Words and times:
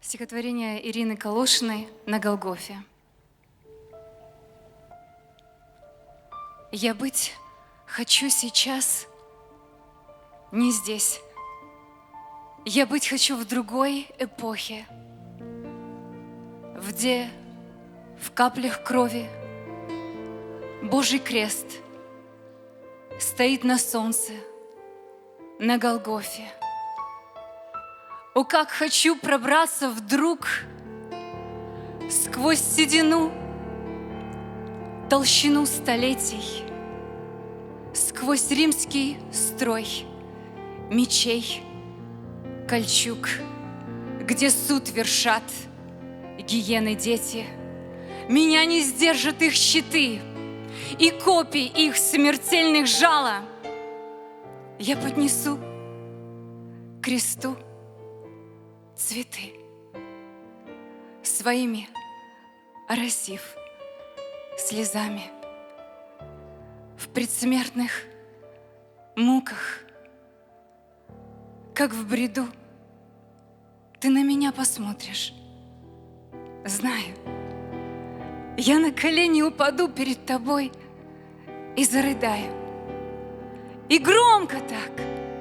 Стихотворение 0.00 0.86
Ирины 0.88 1.16
Калошиной 1.16 1.88
«На 2.06 2.18
Голгофе». 2.18 2.76
Я 6.70 6.94
быть 6.94 7.34
хочу 7.86 8.28
сейчас 8.28 9.06
не 10.52 10.70
здесь. 10.70 11.20
Я 12.64 12.86
быть 12.86 13.08
хочу 13.08 13.36
в 13.36 13.46
другой 13.46 14.08
эпохе, 14.18 14.86
где 16.88 17.30
в 18.20 18.32
каплях 18.32 18.82
крови 18.82 19.28
Божий 20.82 21.18
крест 21.18 21.66
стоит 23.18 23.64
на 23.64 23.78
солнце, 23.78 24.32
на 25.58 25.78
Голгофе. 25.78 26.52
О, 28.36 28.44
как 28.44 28.68
хочу 28.70 29.16
пробраться 29.16 29.88
вдруг 29.88 30.46
сквозь 32.10 32.60
седину, 32.60 33.32
толщину 35.08 35.64
столетий, 35.64 36.62
сквозь 37.94 38.50
римский 38.50 39.16
строй 39.32 40.04
мечей, 40.90 41.62
кольчуг, 42.68 43.26
где 44.20 44.50
суд 44.50 44.90
вершат 44.90 45.44
гиены 46.38 46.94
дети. 46.94 47.46
Меня 48.28 48.66
не 48.66 48.82
сдержат 48.82 49.40
их 49.40 49.54
щиты 49.54 50.20
и 50.98 51.10
копий 51.24 51.64
их 51.64 51.96
смертельных 51.96 52.86
жала. 52.86 53.36
Я 54.78 54.98
поднесу 54.98 55.58
кресту 57.02 57.56
цветы, 58.96 59.52
своими 61.22 61.88
оросив 62.88 63.54
слезами 64.58 65.30
в 66.96 67.08
предсмертных 67.08 67.90
муках, 69.14 69.80
как 71.74 71.92
в 71.92 72.08
бреду, 72.08 72.46
ты 74.00 74.08
на 74.08 74.22
меня 74.22 74.50
посмотришь. 74.50 75.34
Знаю, 76.64 77.14
я 78.56 78.78
на 78.78 78.92
колени 78.92 79.42
упаду 79.42 79.88
перед 79.88 80.24
тобой 80.24 80.72
и 81.76 81.84
зарыдаю. 81.84 82.50
И 83.90 83.98
громко 83.98 84.56
так– 84.60 84.90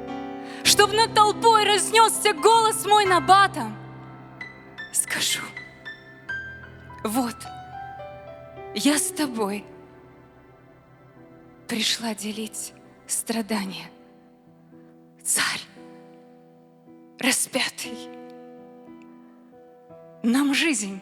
Чтоб 0.63 0.91
над 0.93 1.13
толпой 1.13 1.63
разнесся 1.65 2.33
голос 2.33 2.85
мой 2.85 3.05
на 3.05 3.21
батом. 3.21 3.75
Скажу, 4.93 5.41
вот, 7.03 7.35
я 8.73 8.97
с 8.97 9.09
тобой 9.11 9.63
пришла 11.67 12.15
делить 12.15 12.73
страдания. 13.07 13.89
Царь 15.23 15.61
распятый, 17.19 17.97
нам 20.23 20.53
жизнь 20.53 20.99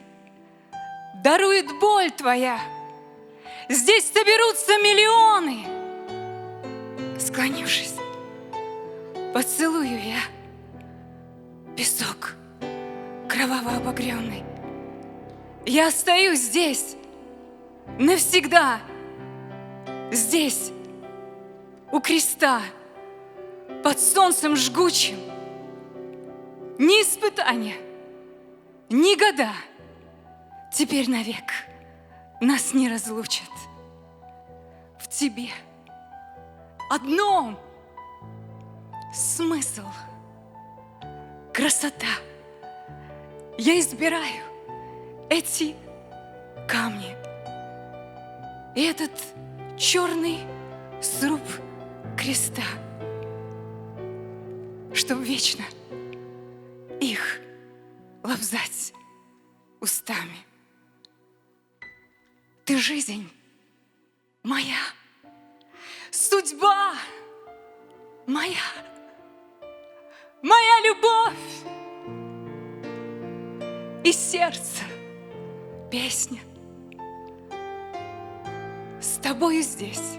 дарует 1.23 1.67
боль 1.79 2.11
твоя. 2.11 2.59
Здесь 3.69 4.11
соберутся 4.11 4.73
миллионы, 4.79 5.65
склонившись 7.19 7.95
Поцелую 9.33 9.99
я. 9.99 10.19
Песок. 11.75 12.35
Кроваво 13.27 13.77
обогренный. 13.77 14.43
Я 15.65 15.87
остаюсь 15.87 16.39
здесь. 16.39 16.95
Навсегда, 17.99 18.79
здесь, 20.11 20.71
у 21.91 21.99
креста, 21.99 22.61
под 23.83 23.99
солнцем 23.99 24.55
жгучим. 24.55 25.17
Ни 26.77 27.01
испытания, 27.01 27.75
ни 28.89 29.19
года. 29.19 29.49
Теперь 30.71 31.09
навек. 31.09 31.51
Нас 32.39 32.73
не 32.73 32.87
разлучат. 32.89 33.51
В 34.97 35.09
тебе. 35.09 35.49
Одном– 36.89 37.59
смысл, 39.13 39.85
красота. 41.53 42.07
Я 43.57 43.79
избираю 43.79 44.43
эти 45.29 45.75
камни 46.67 47.15
и 48.75 48.81
этот 48.81 49.11
черный 49.77 50.39
сруб 51.01 51.41
креста, 52.17 52.63
чтобы 54.93 55.23
вечно 55.23 55.63
их 56.99 57.39
лобзать 58.23 58.93
устами. 59.79 60.37
Ты 62.65 62.77
жизнь 62.77 63.29
моя, 64.41 64.79
судьба 66.09 66.95
моя 68.25 68.92
моя 70.43 70.81
любовь 70.85 71.33
и 74.03 74.11
сердце 74.11 74.83
песня. 75.89 76.41
С 78.99 79.17
тобою 79.17 79.61
здесь 79.63 80.17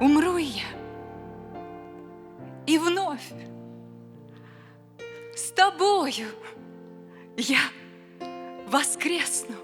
умру 0.00 0.36
я 0.36 0.68
и 2.66 2.78
вновь 2.78 3.32
с 5.34 5.50
тобою 5.50 6.28
я 7.36 7.60
воскресну. 8.68 9.56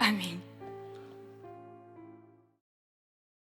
Аминь. 0.00 0.35